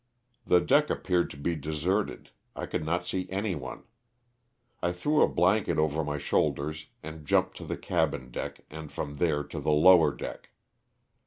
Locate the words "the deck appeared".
0.47-1.29